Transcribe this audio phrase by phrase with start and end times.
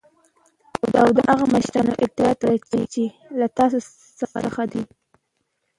[1.01, 3.03] او د هغه مشرانو اطاعت وکړی چی
[3.39, 3.79] له تاسی
[4.41, 4.83] څخه دی.